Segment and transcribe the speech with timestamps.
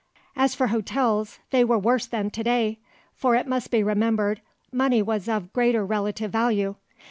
[0.35, 2.79] As for hotels, they were worse than to day,
[3.13, 6.73] for it must be remembered money was of greater relative value.